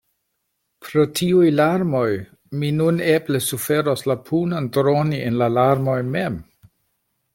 [0.85, 2.07] “Pro tiuj larmoj
[2.63, 6.41] mi nun eble suferos la punon droni en la larmoj mem.